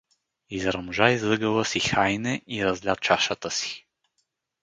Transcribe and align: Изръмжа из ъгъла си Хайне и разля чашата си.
Изръмжа 0.49 1.09
из 1.11 1.23
ъгъла 1.33 1.65
си 1.65 1.79
Хайне 1.79 2.41
и 2.47 2.65
разля 2.65 2.95
чашата 2.95 3.51
си. 3.51 3.87